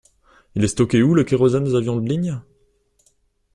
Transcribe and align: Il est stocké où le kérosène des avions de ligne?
Il 0.55 0.63
est 0.63 0.67
stocké 0.67 1.03
où 1.03 1.13
le 1.13 1.23
kérosène 1.23 1.63
des 1.65 1.75
avions 1.75 1.95
de 1.95 2.09
ligne? 2.09 2.41